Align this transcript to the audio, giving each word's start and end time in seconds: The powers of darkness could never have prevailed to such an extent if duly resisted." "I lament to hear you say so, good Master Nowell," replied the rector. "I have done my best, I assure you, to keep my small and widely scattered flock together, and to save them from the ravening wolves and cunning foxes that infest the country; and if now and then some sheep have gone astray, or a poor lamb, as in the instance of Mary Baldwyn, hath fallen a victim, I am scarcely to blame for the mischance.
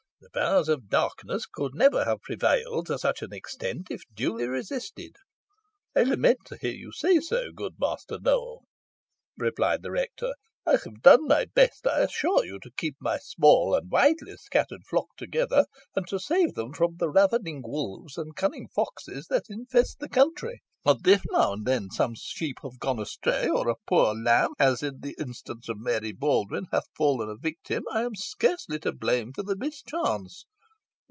The 0.23 0.39
powers 0.39 0.69
of 0.69 0.87
darkness 0.87 1.45
could 1.47 1.73
never 1.73 2.05
have 2.05 2.21
prevailed 2.21 2.85
to 2.87 2.99
such 2.99 3.21
an 3.23 3.33
extent 3.33 3.87
if 3.89 4.03
duly 4.13 4.45
resisted." 4.47 5.15
"I 5.95 6.03
lament 6.03 6.39
to 6.45 6.57
hear 6.57 6.71
you 6.71 6.91
say 6.93 7.19
so, 7.19 7.51
good 7.51 7.73
Master 7.79 8.17
Nowell," 8.21 8.63
replied 9.35 9.81
the 9.81 9.91
rector. 9.91 10.33
"I 10.65 10.73
have 10.73 11.01
done 11.01 11.27
my 11.27 11.45
best, 11.53 11.87
I 11.87 12.01
assure 12.01 12.45
you, 12.45 12.59
to 12.59 12.71
keep 12.77 12.95
my 13.01 13.17
small 13.17 13.73
and 13.73 13.89
widely 13.91 14.37
scattered 14.37 14.85
flock 14.87 15.07
together, 15.17 15.65
and 15.95 16.07
to 16.07 16.19
save 16.19 16.53
them 16.53 16.71
from 16.71 16.95
the 16.97 17.09
ravening 17.09 17.63
wolves 17.65 18.15
and 18.15 18.35
cunning 18.35 18.67
foxes 18.73 19.25
that 19.31 19.49
infest 19.49 19.97
the 19.99 20.07
country; 20.07 20.61
and 20.83 21.05
if 21.07 21.21
now 21.31 21.53
and 21.53 21.65
then 21.67 21.87
some 21.91 22.13
sheep 22.15 22.57
have 22.63 22.79
gone 22.79 22.99
astray, 22.99 23.47
or 23.47 23.69
a 23.69 23.75
poor 23.87 24.15
lamb, 24.15 24.49
as 24.57 24.81
in 24.81 24.99
the 25.01 25.15
instance 25.19 25.69
of 25.69 25.77
Mary 25.79 26.11
Baldwyn, 26.11 26.65
hath 26.71 26.85
fallen 26.97 27.29
a 27.29 27.35
victim, 27.37 27.83
I 27.91 28.01
am 28.03 28.15
scarcely 28.15 28.79
to 28.79 28.91
blame 28.91 29.31
for 29.33 29.43
the 29.43 29.55
mischance. 29.55 30.45